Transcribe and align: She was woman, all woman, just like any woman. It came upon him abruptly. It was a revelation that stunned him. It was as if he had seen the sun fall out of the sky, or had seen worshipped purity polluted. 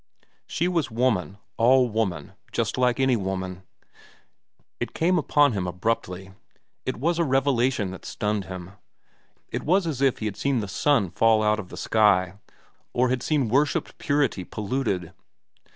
She 0.47 0.67
was 0.67 0.89
woman, 0.89 1.37
all 1.57 1.87
woman, 1.87 2.31
just 2.51 2.75
like 2.75 2.99
any 2.99 3.15
woman. 3.15 3.61
It 4.79 4.95
came 4.95 5.19
upon 5.19 5.51
him 5.51 5.67
abruptly. 5.67 6.31
It 6.87 6.97
was 6.97 7.19
a 7.19 7.23
revelation 7.23 7.91
that 7.91 8.03
stunned 8.03 8.45
him. 8.45 8.71
It 9.49 9.61
was 9.61 9.85
as 9.85 10.01
if 10.01 10.17
he 10.17 10.25
had 10.25 10.37
seen 10.37 10.59
the 10.59 10.67
sun 10.67 11.11
fall 11.11 11.43
out 11.43 11.59
of 11.59 11.69
the 11.69 11.77
sky, 11.77 12.39
or 12.93 13.09
had 13.09 13.21
seen 13.21 13.47
worshipped 13.47 13.99
purity 13.99 14.43
polluted. 14.43 15.13